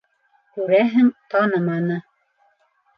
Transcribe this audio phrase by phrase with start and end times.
[0.55, 2.03] Күрәһең, таныманы.